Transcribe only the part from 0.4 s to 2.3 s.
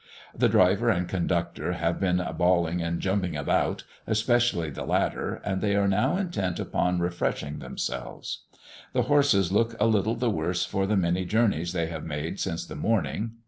driver and conductor have been